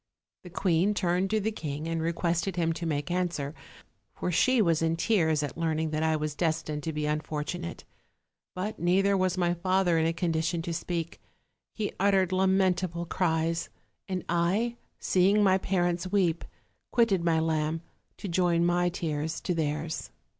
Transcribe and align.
The 0.41 0.49
queen 0.49 0.95
turned 0.95 1.29
to 1.29 1.39
the 1.39 1.51
king 1.51 1.87
and 1.87 2.01
requested 2.01 2.55
him 2.55 2.73
to 2.73 2.87
make 2.87 3.11
answer; 3.11 3.53
for 4.15 4.31
she 4.31 4.59
was 4.59 4.81
in 4.81 4.95
tears 4.95 5.43
at 5.43 5.55
learning 5.59 5.91
that 5.91 6.01
I 6.01 6.15
was 6.15 6.33
des 6.33 6.53
tined 6.63 6.81
to 6.81 6.91
be 6.91 7.05
unfortunate: 7.05 7.83
but 8.55 8.79
neither 8.79 9.15
was 9.15 9.37
my 9.37 9.53
father 9.53 9.99
in 9.99 10.07
a 10.07 10.11
condition 10.13 10.63
to 10.63 10.73
speak: 10.73 11.21
he 11.75 11.93
uttered 11.99 12.31
lamentable 12.31 13.05
cries, 13.05 13.69
and 14.09 14.25
I, 14.27 14.77
seeing 14.97 15.43
my 15.43 15.59
parents 15.59 16.11
weep, 16.11 16.45
quitted 16.89 17.23
my 17.23 17.39
lamb, 17.39 17.81
to 18.17 18.27
join 18.27 18.65
my 18.65 18.89
tears 18.89 19.39
to 19.41 19.53
theirs. 19.53 20.09